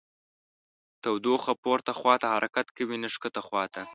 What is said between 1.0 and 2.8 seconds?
تودوخه پورته خواته حرکت